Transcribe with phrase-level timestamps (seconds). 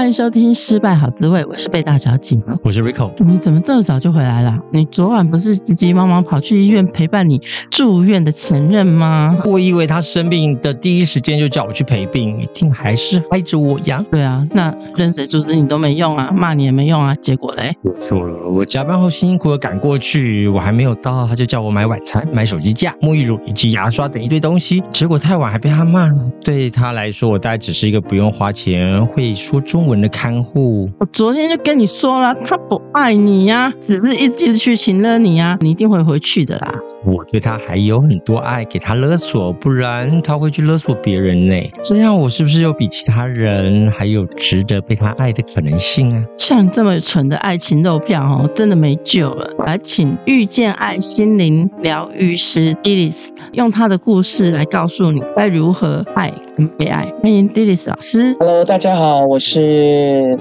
[0.00, 3.12] 欢迎收听《失败好滋味》，我是贝大小姐，我是 Rico。
[3.18, 4.58] 你怎么这么早就回来了？
[4.72, 7.38] 你昨晚不是急急忙忙跑去医院陪伴你
[7.70, 9.36] 住院的前任吗？
[9.44, 14.02] 我以为他生病的第一时间就叫我去陪病，一定还是爱着我呀。
[14.10, 17.14] 对啊，那任谁阻止你都没用啊，骂你也没用啊。
[17.16, 17.70] 结果嘞？
[17.82, 24.82] 我错了，我加班后辛辛苦苦赶过去，我还没有到，他就叫我买晚餐、买手机架、沐浴乳以及牙刷等一堆东西。
[24.90, 26.10] 结果太晚还被他骂。
[26.42, 30.86] 对他来说，我大概只是一个不用花钱、会说中文的看护。
[30.98, 36.74] 我昨天就跟你说了，他不爱你呀、啊，只是一直去情勒你呀、啊，你一定会回去的啦。
[37.06, 41.54] 我对他还有很多爱，给他勒索，不然他会去勒索别人呢。
[41.82, 46.22] 这样我是不是又比其他人还有值得被他爱的可能性啊？
[46.36, 49.50] 像你这么蠢的爱情肉票哦，真的没救了。
[49.64, 53.14] 来，请遇见爱心灵疗愈师 Dilys
[53.52, 57.06] 用他的故事来告诉你该如何爱跟被爱。
[57.22, 58.36] 欢迎 Dilys 老师。
[58.38, 59.79] Hello，大家好，我是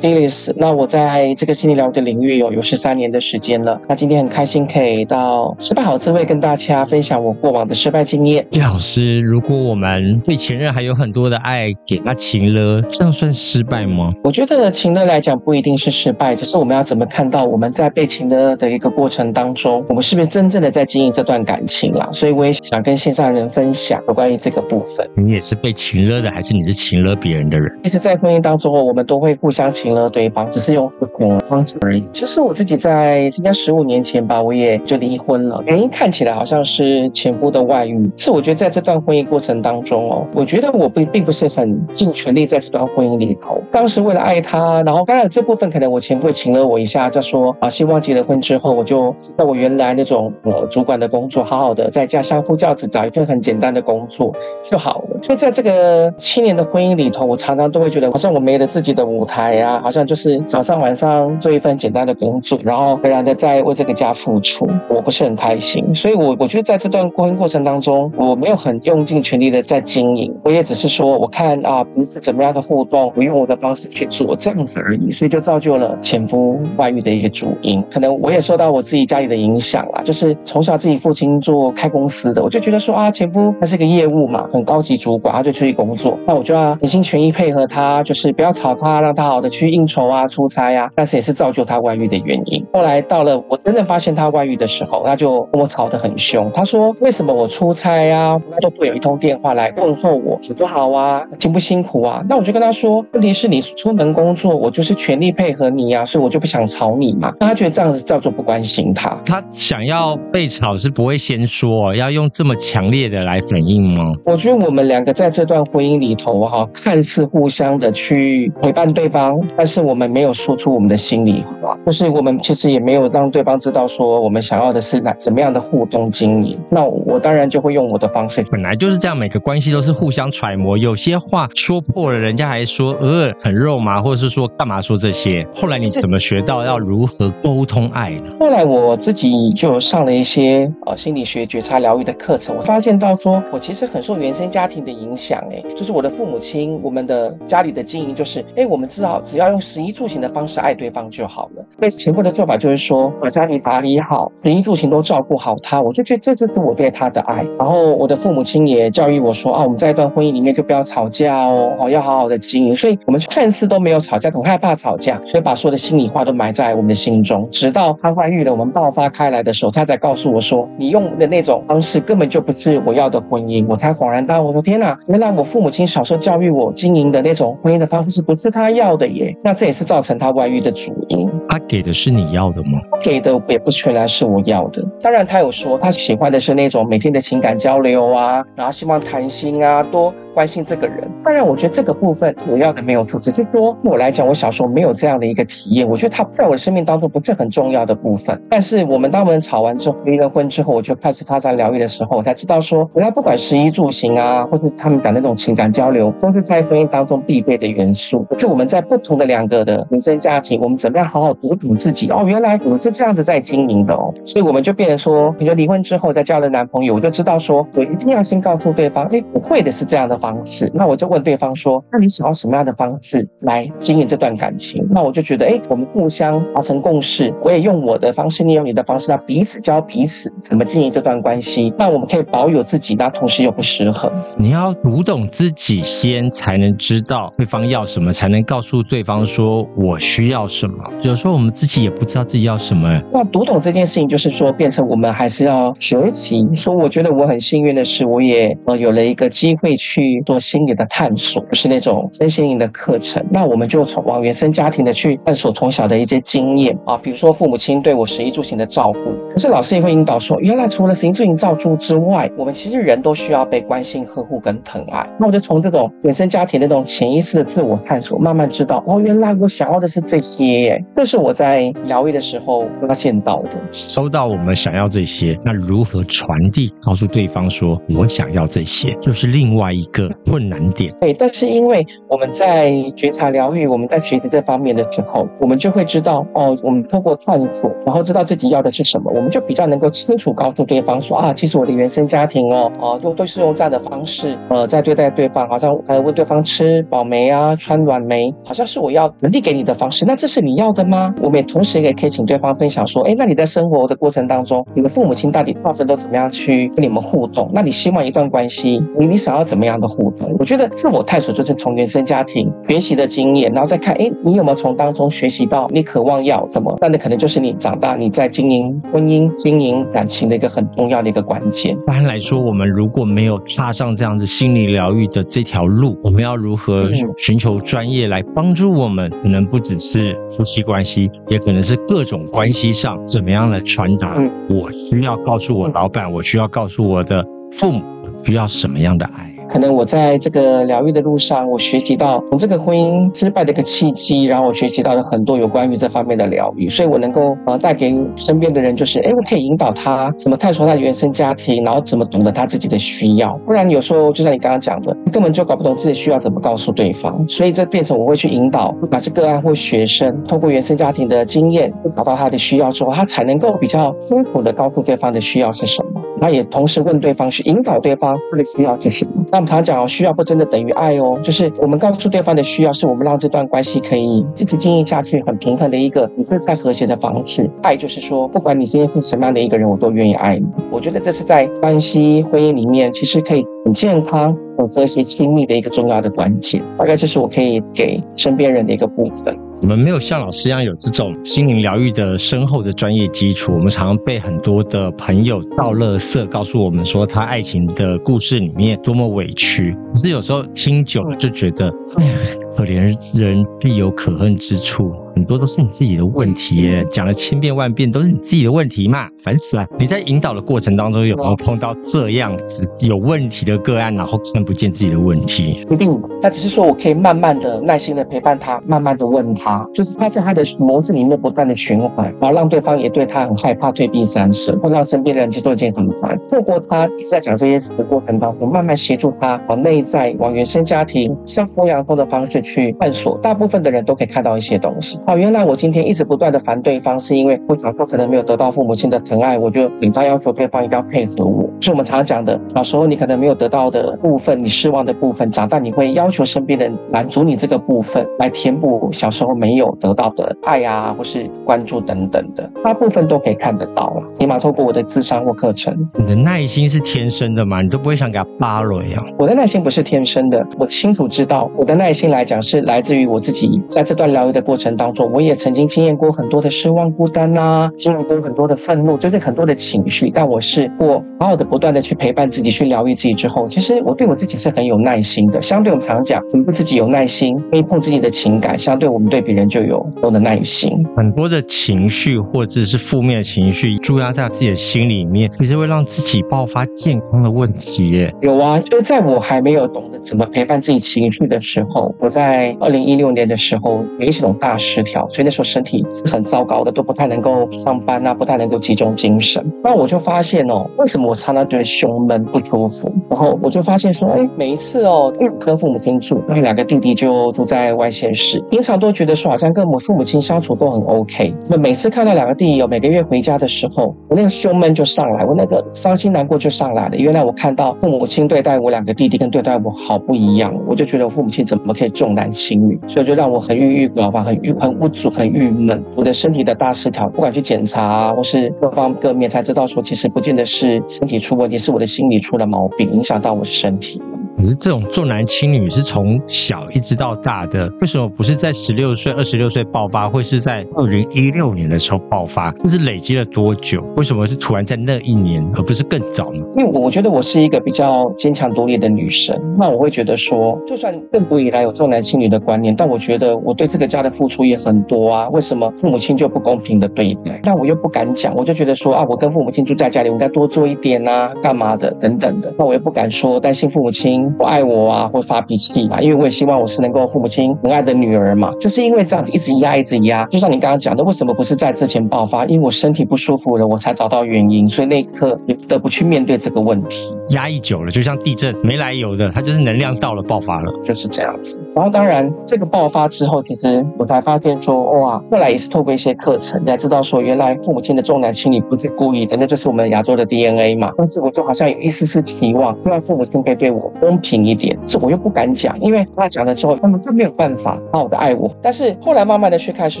[0.00, 0.52] Dilys。
[0.56, 3.80] 那我在这个心理疗愈的领域有有十三年的时间了。
[3.88, 8.46] 那今天很开心可以到失败好滋味跟大家分享我过往的失败经验。
[8.50, 14.12] 叶老师，如果我们对前任还有很多的爱，给他情勒，这样算失败吗？
[14.22, 22.08] 我觉得情勒来讲不一定是失败，只是我们要怎么看到我们在被情勒的一个过程当中，我们是不是真正的在经营这段感情啦？
[22.12, 25.08] 所以我也想跟线上人分享有关于这个部分。
[25.16, 27.66] 你也是被情勒的，还是你是情勒别人的人？
[27.84, 32.04] 其实，在婚姻当中，我们都会互相情了对方，只是用不同的方式而已。
[32.12, 35.62] 其实我自己在应该十五年前吧，我也就离婚了。
[35.66, 43.60] 原因看起来好像是前夫的外遇，是我觉得在这段婚姻过程当中哦，我觉得我并并不是很尽全力在这段婚姻里头。
[43.70, 55.20] 当时为了爱他，然后当然这部分可能我前夫也情勒我一下，就说啊，希望结了婚之后，我就在我原来那种呃主管的工作，好好的在家相夫教子，找一份很简单的工作就好了。
[55.22, 65.94] 所以在这个七年的婚姻里头，我常常都会觉得好像我没了自己的 舞台呀，好像就是早上晚上做一份简单的工作，然后仍然的在为这个家付出，我不是很开心。
[65.94, 77.82] 所以我我觉得在这段婚姻过程当中，我没有很用尽全力的在经营，我也只是说我看啊彼此怎么样的互动，我用我的方式去做这样子而已，所以就造就了前夫外遇的一个主因。
[77.90, 92.64] 可能我也受到我自己家里的影响啦，就是从小自己父亲做开公司的，我就觉得说啊前夫他是个业务嘛，很高级主管，他就出去工作，那我就要全心全意配合他，就是不要吵他， 让他好的去应酬啊、出差啊，但是也是造就他外遇的原因。
[92.72, 102.24] 后来到了我真的发现他外遇的时候，他就跟我吵得很凶，他说为什么我出差啊，他都不会有一通电话来问候我，我说好啊，辛不辛苦啊？
[102.28, 107.32] 那我就跟他说，问题是你出门工作，我就是全力配合你呀，所以我就不想吵你嘛。
[107.38, 114.12] 那他觉得这样子叫做不关心他，他想要被吵是不会先说，要用这么强烈的来反应吗？
[114.24, 126.58] 我觉得我们两个在这段婚姻里头哈，看似互相的去陪伴对方，但是我们没有说出我们的心里话，就是我们其实也没有让对方知道说我们想要的是哪怎么样的互动经营。
[126.70, 135.44] 那我当然就会用我的方式，本来就是这样，每个关系都是互相揣摩，有些话说破了，人家还说呃很肉麻，或者是说干嘛说这些。
[135.54, 138.24] 后来你怎么学到要如何沟通爱呢？
[138.40, 151.64] 后来我自己就上了一些呃心理学觉察疗愈的课程，我发现到说我其实很受原生家庭的影响，哎，就是我的父母亲，我们的家里的经营就是，哎，我我们知道只要用食衣住行的方式爱对方就好了。
[151.80, 157.42] 被前夫的做法就是说，把家里打理好，食衣住行都照顾好他，我就觉得这就是我对他的爱。
[157.58, 162.76] 然后我的父母亲也教育我说，啊，我们在一段婚姻里面就不要吵架哦，要好好的经营。
[162.76, 173.64] 所以我们看似都没有吵架，很害怕吵架，所以把所有的心里话都埋在我们的心中，直到他外遇了，我们爆发开来的时候，他才告诉我说，你用的那种方式根本就不是我要的婚姻。
[173.66, 179.36] 我才恍然大悟，我说天哪，原来我父母亲小时候教育我经营的那种婚姻的方式不是他要的耶。
[179.42, 181.30] 那这也是造成他外遇的主因。
[181.48, 182.78] 他给的是你要的吗？
[183.02, 184.84] 给的也不全然是我要的。
[185.00, 191.10] 当然，他有说他喜欢的是那种每天的情感交流啊，然后希望谈心啊，多关心这个人。
[191.24, 195.88] 当然，我觉得这个部分我要的没有错，只是说对我来讲，我小时候没有这样的一个体验。
[195.88, 198.38] 我觉得他在我生命当中不是很重要的部分。
[198.50, 208.22] 但是我们当我们吵完之后，离了婚之后，我就开始他在疗愈的时候，我才知道说，原来不管食衣住行啊，或是他们讲那种情感交流，都是在婚姻当中必备的元素。
[208.28, 212.10] 可是我们在不同的两个的原生家庭，我们怎么样好好读懂自己？
[212.10, 214.12] 哦，原来我是这样子在经营的哦。
[214.26, 220.70] 所以我们就变成说，比如离婚之后再交了男朋友，我就知道说，我一定要先告诉对方，哎，我会的是这样的方方式。
[220.74, 231.72] 那我就问对方说：“那你想要什么样的方式来经营这段感情？”那我就觉得，哎，我们互相达成共识，我也用我的方式，你用你的方式，那彼此教彼此怎么经营这段关系。
[231.78, 234.10] 那我们可以保有自己，那同时又不失衡。
[234.36, 240.76] 你要读懂自己先，才能知道对方要什么，才能告诉对方说我需要什么。
[241.02, 243.00] 有时候我们自己也不知道自己要什么。
[243.12, 246.46] 那读懂这件事情，就是说变成我们还是要学习。
[246.54, 253.24] 说我觉得我很幸运的是，我也呃有了一个机会去做心理的探索，就是那种身心灵的课程。
[253.30, 259.25] 那我们就从往原生家庭的去探索从小的一些经验啊，比如说父母亲对我食衣住行的照顾。
[259.36, 265.06] 可是老师也会引导说，原来除了食衣住行照顾之外，我们其实人都需要被关心、呵护跟疼爱。
[265.20, 270.84] 那我就从这种原生家庭的那种潜意识的自我探索，慢慢知道哦，原来我想要的是这些耶。
[270.96, 273.58] 这是我在疗愈的时候发现到的。
[273.72, 280.90] 收到我们想要这些，那如何传递告诉对方说我想要这些，就是另外一个困难点。
[280.98, 300.04] 对，但是因为我们在觉察疗愈，我们在学习这方面的时候，我们就会知道哦，我们通过探索，然后知道自己要的是什么，我就比较能够清楚告诉对方说啊，其实我的原生家庭哦，哦，都都是用这样的方式呃，在对待对方，好像呃问对方吃饱没啊，穿暖没，好像是我要能力给你的方式。
[300.04, 301.14] 那这是你要的吗？
[301.22, 307.50] 我们也同时也可以请对方分享说，哎，那你在生活的过程当中，你的父母亲到底大部分都怎么样去跟你们互动？
[307.52, 310.34] 那你希望一段关系，你你想要怎么样的互动？
[310.38, 316.76] 我觉得自我探索就是从原生家庭学习的经验，然后再看，哎，你有没有从当中学习到你渴望要什么？
[316.80, 321.74] 那那可能就是你长大你在经营婚姻、经营感情的一个很重要的一个关键。
[321.74, 329.08] 一般来说，我们如果没有踏上这样的心理疗愈的这条路，我们要如何寻求专业来帮助我们？
[329.22, 334.16] 可能不只是夫妻关系，也可能是各种关系上，怎么样来传达？
[334.48, 337.82] 我需要告诉我老板，我需要告诉我的父母，
[338.24, 339.35] 需要什么样的爱？
[339.56, 353.32] 可能我在这个疗愈的路上，我学习到从这个婚姻失败的一个契机，然后我学习到了很多有关于这方面的疗愈，所以我能够呃带给身边的人，就是哎，我可以引导他怎么探索他的原生家庭，然后怎么懂得他自己的需要。
[353.46, 366.02] 不然有时候就像你刚刚讲的，根本就搞不懂自己需要怎么告诉对方，所以这变成我会去引导，把这个案或学生通过原生家庭的经验，找到他的需要之后，他才能够比较清楚的告诉对方的需要是什么。
[366.20, 369.10] 那也同时问对方，去引导对方他的需要是什么。
[369.30, 377.50] 那我们常讲哦，需要不真的等于爱哦，就是我们告诉对方的需要，是我们让这段关系可以一直经营下去，很平衡的一个不会再和谐的方式。
[377.62, 380.46] 爱就是说，不管你今天是什么样的一个人，我都愿意爱你。
[380.70, 386.62] 我觉得这是在关系婚姻里面，其实可以很健康、很和谐、亲密的一个重要的关键。
[386.78, 389.36] 大概这是我可以给身边人的一个部分。
[389.62, 399.76] 我们没有像老师一样有这种心灵疗愈的深厚的专业基础，我们常常被很多的朋友道乐色，告诉我们说他爱情的故事里面多么委屈。
[399.92, 402.14] 可是有时候听久了就觉得，哎呀，
[402.54, 404.92] 可怜人必有可恨之处。
[405.16, 409.66] 很多都是你自己的问题耶，讲了千遍万遍都是你自己的问题嘛，烦死了！
[409.78, 415.66] 你在引导的过程当中有没有碰到这样子有问题的个案，然后看不见自己的问题？
[415.70, 426.14] 一定，他只是说我可以慢慢的、耐心的陪伴他，慢慢的问他，就是他在他的模式里面不断的循环，然后让对方也对他很害怕、退避三舍，会让身边的人其实都已经很烦。
[426.30, 434.98] 透过他一直在讲这些事的过程当中，慢慢协助他往内在、往原生家庭、像剥洋葱的方式去探索，大部分的人都可以看到一些东西。
[435.06, 441.48] 哦，原来我今天一直不断的烦对方，是因为我小时候可能没有得到父母亲的疼爱，我就紧张要求对方一定要配合我。
[441.60, 454.02] 是我们常常讲的，小时候你可能没有得到的部分，你失望的部分，长大你会要求身边人满足你这个部分，来填补小时候没有得到的爱啊，或是关注等等的，大部分都可以看得到了。
[454.18, 457.62] 起码透过我的智商或课程，你的耐心是天生的吗？
[457.62, 459.00] 你都不会想给他扒了呀？
[459.16, 465.36] 我的耐心不是天生的，我清楚知道，我的耐心来讲是来自于我自己在这段疗愈的过程当中，我也。
[465.36, 470.10] 曾经经验过很多的失望、孤单呐、啊，经历过很多的愤怒，就是很多的情绪。
[470.10, 475.42] 但我试过好好的、不断的去陪伴自己、去疗愈自己之后，其实我对我自己是很有耐心的。
[475.42, 480.72] 相对我们常讲，我们对自己有耐心，可以碰自己的情感，相对我们对别人就有多的耐心。
[480.96, 488.10] 很多的情绪或者是负面的情绪驻压在自己的心里面，其实会让自己爆发健康的问题耶。
[488.22, 495.26] 有啊，就是在我还没有懂得怎么陪伴自己情绪的时候，我在二零一六年的时候有一种大失调，所以。
[495.26, 499.44] 那时候身体是很糟糕的，都不太能够上班啊，不太能够集中精神。
[499.60, 502.88] 那我就发现哦，为什么我常常觉得胸闷不舒服。
[503.10, 511.34] 然后我就发现说，哎，每一次哦，跟父母亲住，那两个弟弟就住在外县市，平常都觉得说好像跟我父母亲相处都很 OK。
[511.48, 516.96] 那每次看到两个弟弟有每个月回家的时候，我那个胸闷就上来，我那个伤心难过就上来了。
[516.96, 525.82] 原来我看到父母亲对待我两个弟弟跟对待我好不一样，我就觉得我父母亲怎么可以重男轻女，所以就让我很郁郁寡欢，很郁很不足，很郁闷。
[525.94, 534.00] 我的身体的大失调，不管去检查，或是各方各面，才知道说其实不见得是身体出问题，是我的心理出了毛病，影响到我的身体。
[534.36, 542.52] 可是这种重男轻女是从小一直到大的，为什么不是在十六岁、二十六岁爆发，会是在二零一六年的时候爆发？
[542.58, 543.82] 这是累积了多久？
[543.96, 546.44] 为什么是突然在那一年，而不是更早呢？
[546.56, 555.28] 因为我我觉得我是一个比较坚强独立的女生，那我会觉得说，就算更古以来有重男轻女的观念，但我觉得我对这个家的付出也很多啊。
[555.30, 557.40] 为什么父母亲就不公平的对待？
[557.42, 562.52] 但我又不敢讲，我就觉得说啊，我跟父母亲住在家里，我应该多做一点啊，干嘛的等等的。
[562.58, 564.25] 那我又不敢说，担心父母亲。
[564.30, 568.52] 不爱我啊，或发脾气嘛，因为我也希望我是能够父母亲疼爱的女儿嘛。
[568.60, 572.44] 就是因为这样子一直压，一直压，就像你刚刚讲的，为什么不是在之前爆发？
[572.46, 577.14] 因为我身体不舒服了，我才找到原因，所以那一刻也不得不去面对这个问题。
[577.30, 581.58] 压抑久了，就像地震没来由的，它就是能量到了爆发了，就是这样子。
[581.76, 590.90] 然后当然这个爆发之后，其实我才发现说，哇，后来也是透过一些课程才知道说，原来父母亲的重男轻女不是故意的，那就是我们亚洲的 DNA 嘛。
[590.96, 598.50] 但是我就好像有一丝丝期望，希望父母亲可以对我公平一点，这我又不敢讲，因为他讲了之后，他们就没有办法好好的爱我。
[598.62, 600.00] 但是后来慢慢的去开始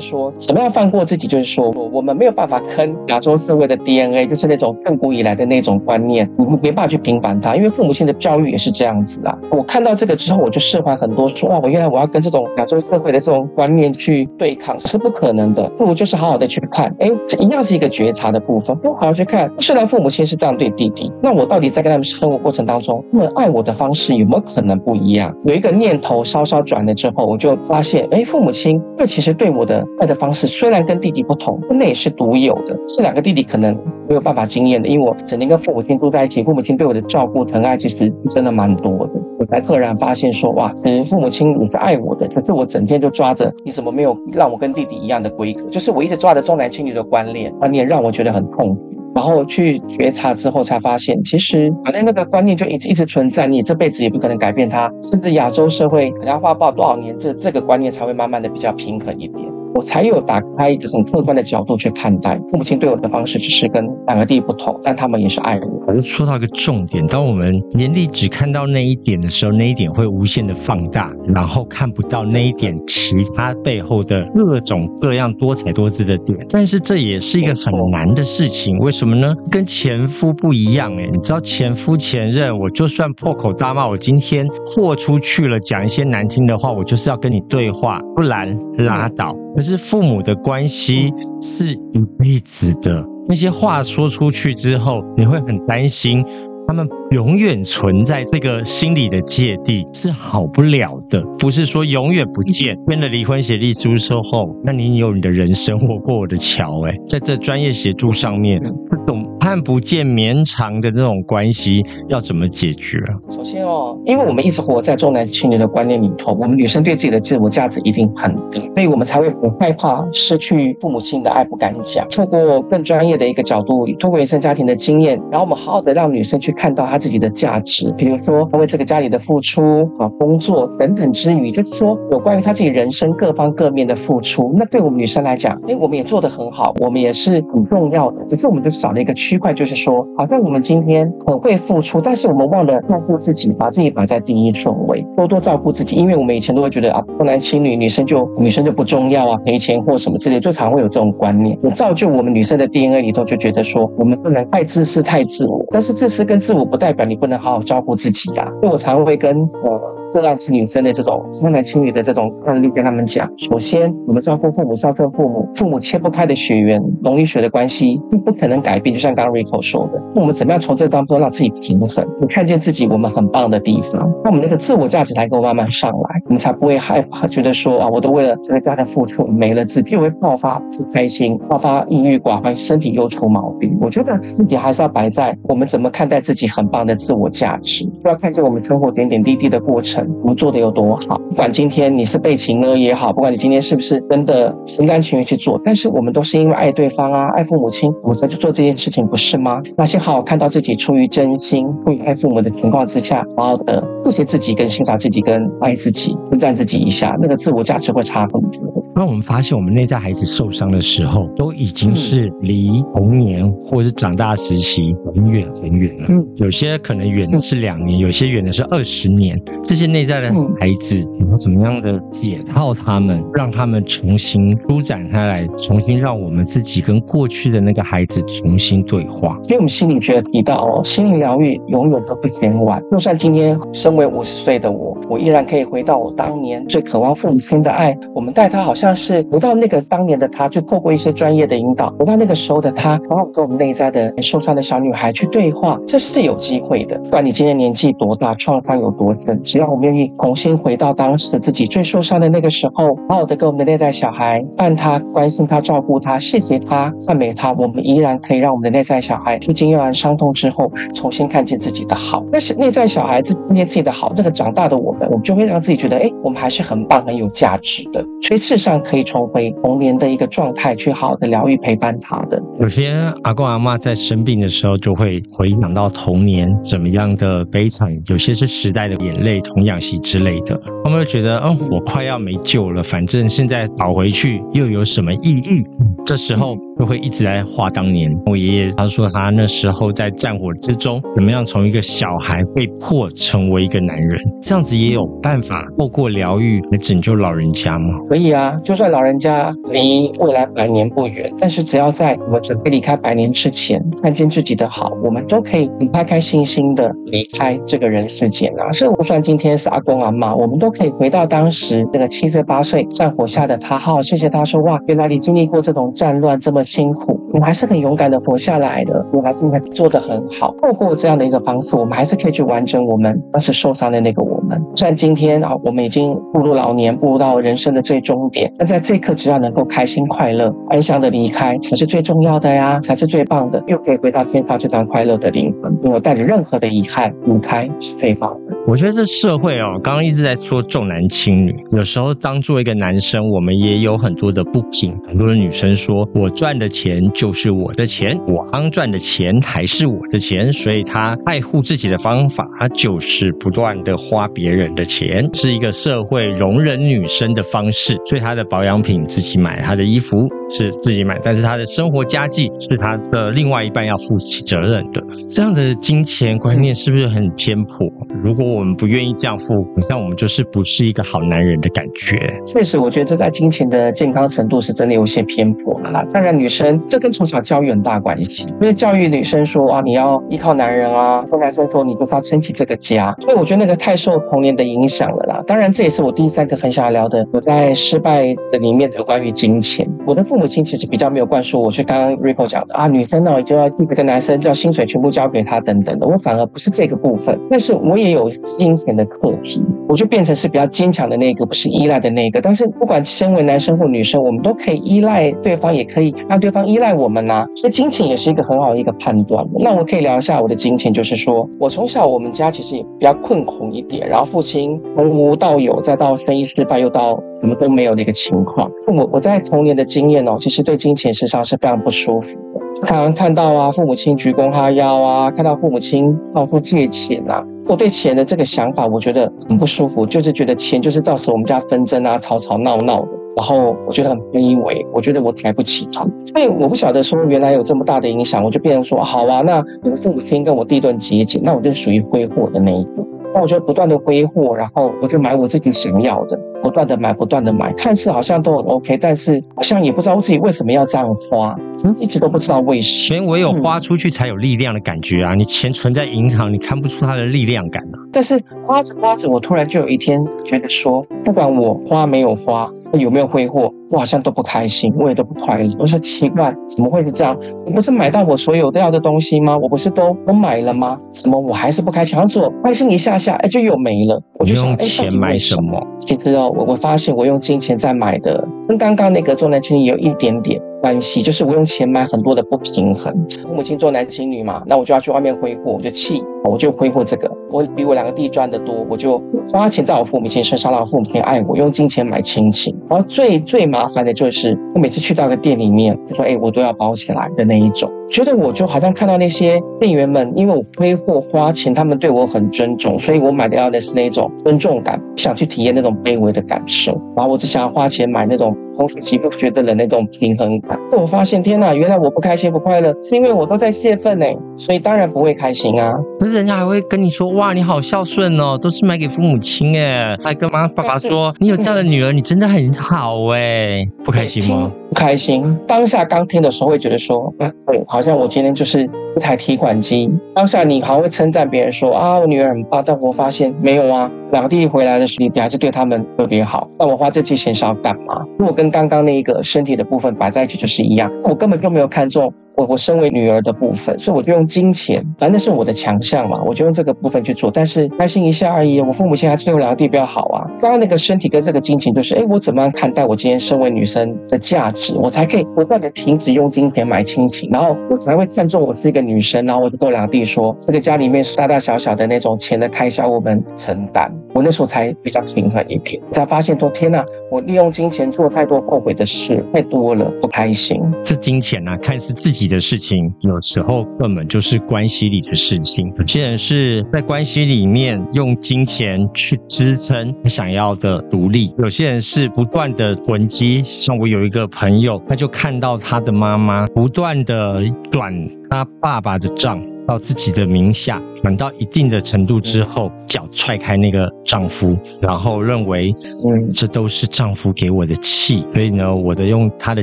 [0.00, 9.38] 说，怎么样放过自己，就是说我们没有办法坑亚洲社会的 DNA，就是那种亘古以来的那种观念，你没办法去平反它，因为父母亲的教育也是这样子啊。
[9.50, 19.50] 我看到这个之后，我就释怀很多，说哇，原来我要跟这种亚洲社会的这种观念去对抗是不可能的，不如就是好好的去看，哎，这一样是一个觉察的部分，不好好去看。
[19.60, 25.34] 虽然父母亲是这样对弟弟，那我到底在跟他们生活过程当中，他们爱我的方式有没有可能不一样？
[25.44, 33.76] 有一个念头稍稍转了之后，我就发现，哎，父母亲这其实对我的爱的方式虽然跟弟弟不同，那也是独有的，是两个弟弟可能
[34.08, 39.12] 没有办法经验的，因为我整天跟父母亲住在一起，父母亲对我的照顾疼爱其实真的蛮多的。
[39.38, 45.62] 我才赫然发现说，哇，其实父母亲也是爱我的，可是我整天就抓着，你怎么没有让我跟弟弟一样的规格？
[45.68, 48.90] 就是我一直抓着重男轻女的观念，观念让我觉得很痛苦。
[49.14, 59.50] 然后去觉察之后，才发现其实反正那个观念就一直一直存在，你这辈子也不可能改变它，甚至亚洲社会可能要花不了多少年，这这个观念才会慢慢的比较平衡一点。
[59.76, 65.84] 我才有打开一个很客观的角度去看待父母亲对我的方式，只是跟两个弟不同，但他们也是爱我。
[65.86, 76.38] 我就说到一个重点，当我们眼里只看到那一点的时候，那一点会无限的放大，然后看不到那一点其他背后的各种各样多彩多姿的点。
[76.48, 79.34] 但是这也是一个很难的事情，为什么呢？
[79.50, 89.36] 跟前夫不一样诶，你知道前夫前任，我就算破口大骂，我今天豁出去了，讲一些难听的话，我就是要跟你对话，不然拉倒。
[89.56, 91.10] 可是父母的关系
[91.40, 96.22] 是一辈子的，那些话说出去之后，你会很担心。
[96.66, 102.76] 他们永远存在这个心理的芥蒂是好不了的，不是说永远不见。
[102.88, 106.84] 签了离婚协议书之后，那你有你的人生，我过我的桥。
[106.84, 113.14] 哎，在这专业协助上面，这种看不见绵长的这种关系要怎么解决啊？
[113.30, 122.04] 首先哦，因为我们一直活在重男轻女的观念里头，我们女生对自己的自我价值一定很低，所以我们才会很害怕失去父母亲的爱，不敢讲。
[122.10, 126.55] 透过更专业的一个角度，透过原生家庭的经验，然后我们好好的让女生去。
[126.56, 129.62] 看到他自己的价值，比如说他为这个家里的付出
[129.98, 134.54] 啊，工作等等之余，就是说有关于他自己人生各方各面的付出。
[134.56, 138.24] 那对我们女生来讲，哎，我们也做得很好，我们也是很重要的。
[138.26, 145.96] 只是我们就少了一个区块，就是说，好像我们今天很会付出，但是我们忘了照顾自己，把自己摆在第一顺位，多多照顾自己。
[145.96, 155.62] 因为我们以前都会觉得啊，重男轻女，女生就女生就不重要啊，赔钱或什么之类，就常会有这种观念，也造就我们女生的 DNA 里头就觉得说，我们不能太自私、太自我。
[155.70, 158.50] 但是自私跟自我不代表你不能好好照顾自己呀、啊。
[158.60, 160.05] 所以我常会跟我。
[160.12, 163.28] 这让是女生的这种重男轻女的这种案例跟他们讲。
[163.38, 168.94] 首先，我们照顾父母、孝顺父母，父母切不开的血缘、龙与血的关系，并不可能改变。
[168.94, 172.06] 就像刚刚 Rico 说的，我们怎么样从这当中让自己平衡？
[172.20, 183.76] 你看见自己我们很棒的地方，那我们那个自我价值才够慢慢上来，我们才不会害怕，觉得说啊，我都为了这个家的付出没了自己，就会爆发不开心、爆发抑郁寡欢，身体又出毛病。
[183.80, 189.95] 我觉得重点还是要摆在我们怎么看待自己很棒的自我价值，就要看见我们生活点点滴滴的过程。
[190.22, 191.18] 我们做的有多好。
[191.28, 199.60] 不管今天你是被情勒也好，不管你今天是不是真的心甘情愿去做，但是我们都是因为爱对方啊，爱父母亲，我才去做这件事情，不是吗？
[199.76, 208.85] 那先好好看到自己出于真心、出于爱父母的情况之下，好好的谢谢自己，跟欣赏自己，跟爱自己，称赞自己一下，那个自我价值会差很多。
[208.96, 216.06] 当我们发现我们内在孩子受伤的时候，都已经是离童年或者是长大时期很远很远了。
[216.08, 219.38] 嗯，有些可能远的是两年，有些远的是二十年。
[219.62, 229.38] 这些内在的孩子，你要怎么样的解套他们，让他们重新舒展开来，重新让我们自己跟过去的那个孩子重新对话。
[229.42, 232.82] 所以我们心理学提到哦，心灵疗愈永远都不嫌晚。
[232.90, 237.94] 就算今天身为五十岁的我，我依然可以回到我当年最渴望父母亲的爱。
[238.14, 238.85] 我们待他好像。
[238.86, 246.96] 像是回到那个当年的他，就透过一些专业的引导，回到那个时候的他，好好跟我们内在的受伤的小女孩去对话，这是有机会的。
[247.00, 262.24] 不管你今年年纪多大，创伤有多深，只要我们愿意重新回到当时自己最受伤的那个时候，好好的跟我们的内在小孩伴他、关心他、照顾他、谢谢他、赞美他，我们依然可以让我们的内在小孩，历经完伤痛之后，重新看见自己的好。
[262.30, 268.00] 但是内在小孩子看见自己的好，这个长大的我们，我们就会让自己觉得，哎，我们还是很棒、很有价值的。
[268.22, 268.75] 所以事实上。
[268.80, 272.42] 可以重回童年的一个状态，去好的疗愈陪伴他的。
[272.60, 272.92] 有些
[273.22, 280.60] 阿公阿妈在生病的时候，就会回想到童年怎么样的悲惨，有些是时代的眼泪、童养媳之类的。
[280.84, 285.64] 他们会觉得，嗯，我快要没救了，反正现在倒回去又有什么意义？
[286.04, 288.10] 这时候就会一直在画当年。
[288.26, 297.98] 我爷爷他说，他那时候在战火之中，怎么样从一个小孩被迫成为一个男人，这样子也有办法透过疗愈来拯救老人家吗？
[298.08, 298.56] 可以啊。
[298.64, 308.70] 就算老人家离未来百年不远，但是只要在我们准备离开百年之前，看见自己的好，我们都可以很开开心心的离开这个人世间啊！
[308.72, 320.54] 是，就算今天是阿公阿妈，我们都可以回到当时那个七岁八岁战火下的他，好好谢谢他说，哇，原来你经历过这种战乱这么辛苦，你还是很勇敢的活下来的，我还是应该做得很好。
[320.60, 324.60] 透过这样的一个方式，我们还是可以去完成我们当时受伤的那个我们。
[324.74, 328.52] 虽然今天啊，我们已经步入老年，步入到人生的最终点。
[328.58, 333.62] 但在这一刻，只要能够开心、快乐、安详的离开，才是最重要的呀，才是最棒的。
[333.68, 338.56] 又可以回到天上这段快乐的灵魂，没有带着任何的遗憾离开，是最棒的。
[338.66, 344.96] 我觉得这社会哦，刚刚一直在说重男轻女，有时候当做一个男生，我们也有很多的不平。
[345.06, 358.46] 很多的女生说，我赚的钱就是我的钱，我刚赚的钱还是我的钱，所以她爱护自己的方法就是不断的花别人的钱，是一个社会容忍女生的方式，所以她的。
[358.48, 360.16] 保养品自己买，他的衣服
[360.48, 365.02] 是自己买，但是他的生活家计是他的另外一半要负起责任的。
[365.28, 367.86] 这样的金钱观念是不是很偏颇？
[368.22, 372.16] 如果我们不愿意这样付，好像我们就是不是一个好男人的感觉。
[372.46, 376.04] 确实，我觉得这在金钱的健康程度是真的有些偏颇啊。
[376.12, 383.12] 当然，女女生这跟从小教育很大关系，因为教育女生说啊，你要依靠男人啊，跟男生说你就是要撑起这个家。
[383.18, 385.42] 所以我觉得那个太受童年的影响了啦。
[385.44, 388.36] 当然，这也是我第三个很想要聊的，我在失败。
[388.52, 402.40] 的里面有关于金钱，我的父母亲其实比较没有灌输我，是刚刚 Rico 讲的啊，女生呢就要这个男生就要薪水全部交给他等等的，我反而不是这个部分，但是我也有金钱的课题，我就变成是比较坚强的那个，不是依赖的那个。
[402.40, 409.42] 但是不管身为男生或女生，我们都可以依赖对方，也可以让对方依赖我们呐、所以金钱也是一个很好的一个判断。
[409.58, 418.70] 那我可以聊一下我的金钱，就是说我从小我们家其实也比较困苦一点，然后父亲从无到有，再到生意失败，又到什么都没有的一个情况。
[418.86, 422.86] 我我在童年的经验哦，其实对金钱事实上是非常不舒服的。
[422.86, 433.08] 常常看到啊，父母亲鞠躬哈腰啊，看到父母亲到处借钱啊，我对钱的这个想法，我觉得很不舒服，就是觉得钱就是造成我们家纷争啊，吵吵闹闹的。
[433.36, 436.08] 然后我觉得很卑微，我觉得我抬不起头。
[436.26, 443.04] 所以我不晓得说原来有这么大的影响，我就变成说好啊，那我的父母亲跟我弟断节俭，那我就属于挥霍的那一个。
[443.34, 451.56] 那我就不断的挥霍，然后我就买我自己想要的，不断的买，不断的买，看似好像都很 OK，但是好像也不知道自己为什么要这样花，
[451.98, 452.96] 一直都不知道为什么。
[452.96, 455.34] 钱唯有花出去才有力量的感觉啊！
[455.34, 457.98] 你钱存在银行，你看不出它的力量感啊。
[458.12, 465.76] 但是花着花着，我突然就有一天觉得说，不管我花没有花，有没有挥霍，我好像都不开心，我也都不快乐。
[465.78, 467.36] 我说奇怪，怎么会是这样？
[467.64, 469.56] 我不是买到我所有都要的东西吗？
[469.56, 470.98] 我不是都我买了吗？
[471.10, 472.16] 怎么我还是不开心？
[472.16, 474.20] 好像做开心一下下，哎，就又没了。
[474.38, 475.80] 我就想，用钱买什么？
[476.00, 483.12] 其实哦，我我发现我用金钱在买的，跟刚刚那个重男轻女有一点点关系，就是我用钱买很多的不平衡。
[483.42, 487.30] 父母亲重男轻女嘛，那我就要去外面挥霍，我就气，我就挥霍这个。
[487.50, 492.76] 我比我两个弟赚得多，我就花钱在我父母亲身上，让我父母亲爱我，用金钱买亲情。
[492.88, 506.92] 然后最最麻烦的就是，我每次去到个店里面，就说：“哎，我都要包起来的那一种。”觉得我就好像看到那些店员们，因为我挥霍花钱，他们对我很尊重，所以我买的要的是那种尊重感，不想去体验那种卑微的感受。
[507.16, 510.78] 然后我只想要花钱买那种同时极不觉得的那种平衡感。
[510.92, 514.26] 我发现，天哪，原来我不开心不快乐，是因为我都在泄愤呢，
[514.56, 515.92] 所以当然不会开心啊。
[516.18, 524.72] 可是人家还会跟你说，哇，你好孝顺哦，都是买给父母亲哎，还跟妈爸爸说，你有这样的女儿，你真的很好哎，不开心吗？
[524.96, 525.56] 开心。
[525.68, 530.10] 当下刚听的时候会觉得说，啊，对，好像我今天就是一台提款机。
[530.34, 534.10] 当下你还会称赞别人说，啊，我女儿很棒，但我发现没有啊。
[534.32, 536.66] 两个弟弟回来的时候，你还是对他们特别好。
[536.78, 538.24] 那我花这些钱是要干嘛？
[538.38, 542.32] 如果跟刚刚那一个身体的部分摆在一起就是一样，我根本就没有看中。
[542.56, 547.50] 我我身为女儿的部分，所以我就用金钱，反正是我的强项嘛，我就用这个部分去做。
[547.50, 550.48] 但是开心一下而已，我父母亲还是对我两个弟比较好啊。
[550.60, 564.10] 刚刚那个身体跟这个金钱，就是哎，我怎么样看待我今天身为女生的价值，我才可以不断的停止用金钱买亲情，然后我才会看重我是一个女生，然后我就跟我两个弟说，这个家里面大大小小的那种钱的开销，我们承担。
[564.32, 570.82] 我那时候才比较平衡一点，才发现说天呐，我利用金钱做太多后悔的事，太多了，不开心。
[571.04, 573.12] 这金钱啊，看是自己的事情。
[573.20, 575.92] 有时候根本就是关系里的事情。
[575.96, 583.62] 有些人是在关系里面用金钱去支撑他想要的独立；有些人是不断的囤积。
[583.64, 588.12] 像我有一个朋友，他就看到他的妈妈不断的转
[588.48, 599.82] 他爸爸的账到自己的名下，转到一定的程度之后，脚踹开那个丈夫，然后认为，嗯，这都是丈夫给我的气，所以呢，我的用他的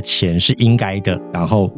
[0.00, 1.70] 钱是应该的，然后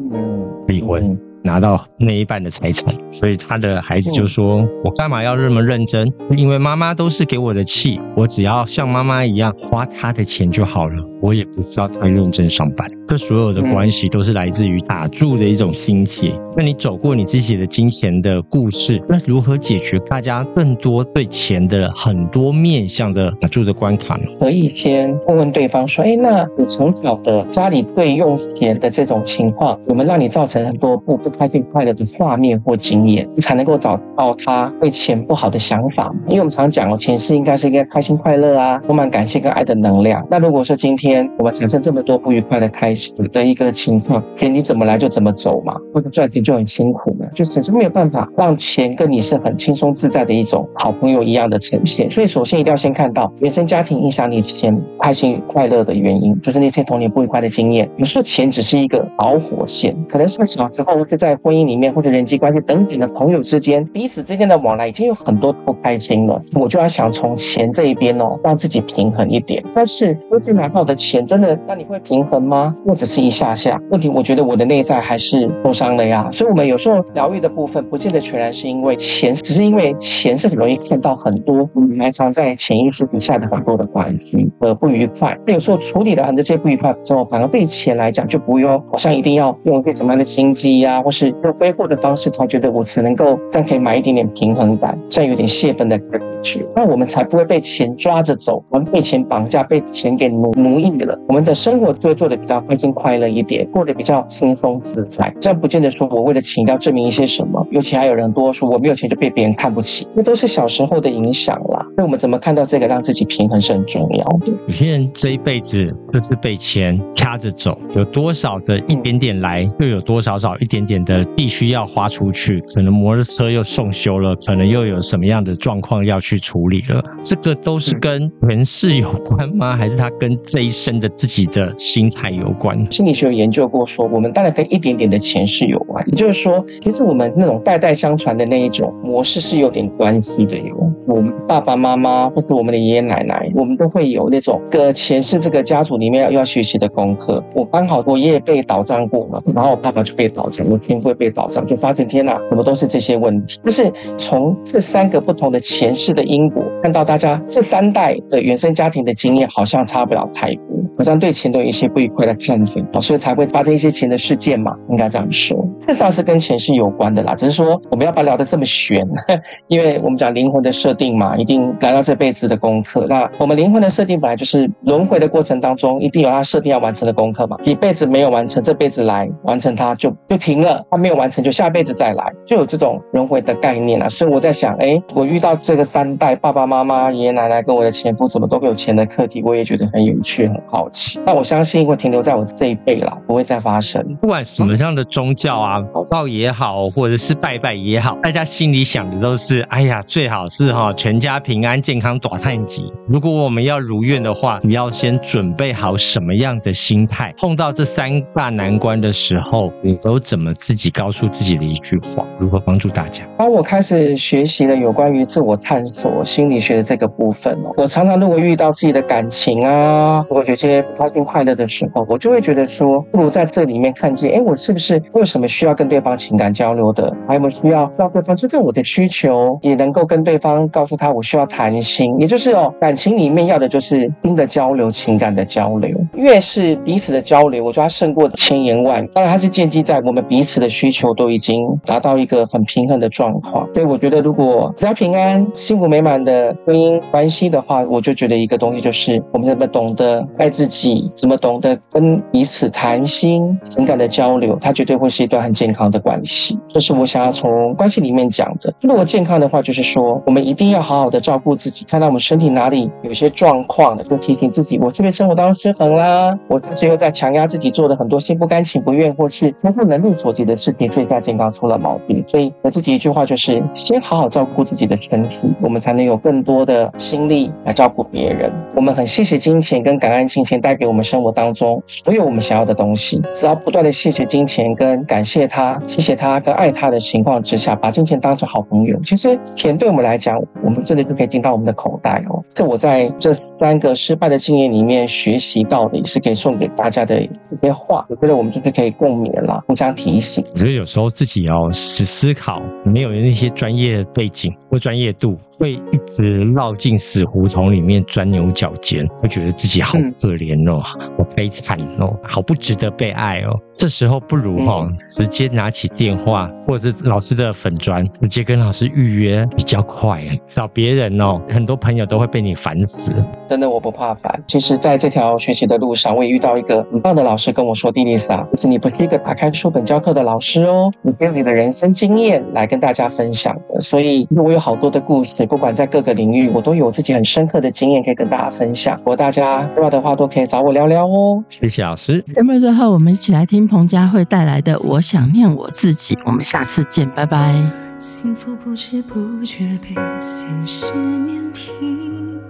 [0.66, 1.18] 离婚。
[1.42, 6.12] 拿到那一半的财产，所以他的孩子就说：“我干嘛要这么认真？
[6.36, 10.96] 因为妈妈都是给我的气，我只要像妈妈一样花她的钱就好了。
[11.22, 12.90] 我也不知道她认真上班。
[13.06, 16.32] 这所有的关系都是来自于打住的一种心结。
[16.56, 24.22] 那你走过你自己的金钱的故事，那如何解决大家更多对钱的很多面向的打住的关卡呢？
[24.40, 36.10] 可以先问问对方说：哎，那你从小的家里对用钱的这种情况，我们让你造成很多不不？”开心快乐的画面或经验，你才能够找到他对钱不好的想法。
[36.26, 40.26] 因为我们常讲哦，钱是应该是一个开心快乐啊，充满感谢跟爱的能量。
[40.30, 52.08] 那如果说今天我们产生这么多不愉快的开心的一个情况，钱你怎么来就怎么走嘛，或者赚钱就很辛苦了，就是就没有办法让钱跟你是很轻松自在的一种好朋友一样的呈现。
[52.08, 57.90] 所以首先一定要先看到原生家庭影响你钱开心快乐的原因，就是那些童年不愉快的经验。
[57.96, 61.36] 有时候钱只是一个导火线，可能是小时候是在。
[61.42, 66.40] 婚姻里面或者人际关系等等的朋友之间，彼此之间的往来已经有很多不开心了。
[66.54, 69.62] 我就要想从钱这一边哦，让自己平衡一点。
[69.74, 72.74] 但是，出去买好的钱真的让你会平衡吗？
[72.84, 74.08] 或者是一下下问题？
[74.08, 76.28] 我觉得我的内在还是受伤了呀。
[76.36, 85.34] 所以，我们有时候疗愈的部分，不见得全然是因为钱，只是因为钱是很容易看到很多埋藏在潜意识底下的很多的关系和不愉快。
[85.46, 101.18] 那有时候处理了很这些不愉快之后，反而对钱来讲就不用好像一定要用一些什么样的心机呀，或是用挥霍的方式，他觉得我只能够这样可以买一点点平衡感，这样有点泄愤的感觉，那我们才不会被钱抓着走，我们被钱绑架，被钱给奴奴役了。
[101.28, 105.34] 我们的生活就会做的比较开心快乐一点，过得比较轻松自在。
[105.40, 111.86] 这样不见得说我为了钱要证明一些什么，尤其还有人多说我没有钱就被别人看不起，那都是小时候的影响啦。
[111.96, 114.52] 那我们怎么看到这个，让自己平衡是很重要的。
[114.66, 121.24] 有些人这一辈子就是被钱掐着走，有多少的一点点来，又有多少少一点点的。
[121.36, 129.76] 必须要花出去，可能摩托车又送修了，可能又有什么样的状况要去处理了，这个都是跟前世有关吗？
[129.76, 132.90] 还是他跟这一生的自己的心态有关？
[132.90, 140.74] 心理学有研究过说，我们当然跟一点点的前世有关，也就是说，其实我们那种代代相传的那一种模式是有点关系的哟。
[141.06, 147.40] 我们爸爸妈妈或者我们的爷爷奶奶，我们都会有那种个前世这个家族里面要学习的功课。
[147.54, 151.26] 我刚好我爷爷被倒账过了，然后我爸爸就被倒账，我天父被。
[151.36, 153.60] 早上就发现天哪，怎么都是这些问题？
[153.62, 160.62] 就是从这三个不同的前世的因果，看到大家这三代的原生家庭的经验好像差不了太多。
[160.96, 165.62] 好像对钱都有一些不愉快的看法，所以才会发生一些钱的事件嘛，应该这样说。
[165.96, 169.04] 少是跟钱是有关的啦，只是说我们要把它聊得这么玄，
[169.66, 173.06] 因为我们讲灵魂的设定嘛，一定来到这辈子的功课。
[173.08, 184.08] 那我们灵魂的设定本来就是轮回的过程当中，一定有他设定要完成的功课嘛，一辈子没有完成，这辈子来完成它就就停了，他没有完成就下辈子再来，就有这种轮回的概念啊。
[184.08, 191.18] 所以我在想，哎，我遇到这个三代爸爸妈妈、爷爷奶奶跟我的前夫怎么都有钱的课题，我也觉得很有趣、很好奇。
[191.24, 194.02] 那我相信会停留在我这一辈啦，不会再发生。
[194.20, 195.85] 不管什么样的宗教啊。
[195.92, 202.92] 祷告也好，或者是拜拜也好，大家心里想的都是：哎呀，最好是哈全家平安健康，大叹气。
[203.06, 207.34] 如果我们要如愿的话，你要先准备好什么样的心态？
[207.38, 212.24] 碰到这三大难关的时候，你都怎么自己告诉自己的一句话？
[212.38, 213.24] 如何帮助大家？
[213.38, 227.14] 当我开始学习了有关于自我探索心理学的这个部分哦，我常常如果遇到自己的感情啊，或者有些不开心快乐的时候，我就会觉得说，不如在这里面看见，哎，我是不是为什么需要跟对方情感交流的？
[227.28, 235.96] 还有没有需要让对方知道我的需求，也能够跟对方告诉他我需要谈心，也就是哦，感情里面要的就是心的交流，情感的交流。
[236.14, 239.10] 越是彼此的交流，我觉得它胜过千言万语。
[239.12, 243.68] 当然，它是建基在我们彼此的需求都已经达到一个很平衡的状况。
[243.74, 256.56] 所以，我觉得如果只要平安、幸福美满的婚姻关系的话，我就觉得一个东西就是我们怎么懂得爱自己，怎么懂得跟彼此谈心，情感的交流，它绝对会是一段很健健康的关系。
[256.68, 258.72] 这是我想要从关系里面讲的。
[258.82, 266.38] 如果健康的话，就是说我们一定要好好的照顾自己，看到我们身体哪里有些状况了，就提醒自己：我是不是生活当中失衡啦？
[266.46, 272.22] 我是不是又在强压自己做了很多心不甘情不愿，或是超乎能力所及的事情，所以在健康出了毛病？
[272.28, 278.52] 所以我自己一句话就是：先好好照顾自己的身体，我们才能有更多的心力来照顾别人。
[278.76, 283.20] 我们很谢谢金钱，跟感恩金钱带给我们生活当中所有我们想要的东西。
[283.34, 292.44] 只要不断的谢谢金钱，跟感谢他他，谢谢他，跟爱他的情况之下，把金钱当成好朋友，其实钱对我们来讲，我们真的就可以进到我们的口袋哦。
[292.52, 298.04] 这我在这三个失败的经验里面学习到的，也是可以送给大家的一些话。
[298.10, 300.44] 我觉得我们就是可以共勉了，互相提醒。
[300.52, 305.38] 我觉得有时候自己要思思考，没有那些专业背景或专业度。
[305.58, 313.58] 会一直绕进死胡同里面钻牛角尖，会觉得自己好可怜哦，好、嗯、悲惨哦，好不值得被爱哦。
[313.76, 320.24] 这时候不如哈、哦，嗯、直接拿起电话或者是老师的粉砖，直接跟老师预约比较快。
[320.48, 323.12] 找别人哦，很多朋友都会被你烦死。
[323.46, 324.42] 真的，我不怕烦。
[324.46, 333.80] 其实，在这条学习的路上，我也遇到一个很棒的老师跟我说：“蒂丽莎，就是你不是一个打开书本教课的老师哦，你用你的人生经验来跟大家分享的。
[333.80, 338.96] 所以，我有好多的故事。”不管在各个领域，我都有自己很深刻的经验可以跟大家分享。
[338.98, 341.44] 如果大家需要的话，都可以找我聊聊哦。
[341.50, 342.24] 谢谢老师。
[342.34, 346.14] 那么最后，我们一起来听彭佳慧带来的《我想念我自己》。
[346.24, 347.62] 我们下次见，拜拜。
[347.98, 352.40] 幸福不知不觉被现实碾平，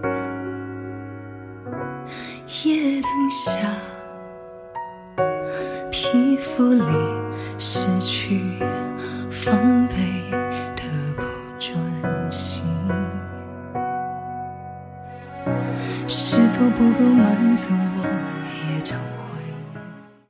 [2.64, 3.52] 夜灯下，
[5.90, 6.82] 皮肤里
[7.58, 8.58] 失去
[9.30, 9.94] 防备。
[16.08, 18.04] 是否不够满足我，
[18.74, 19.15] 也将。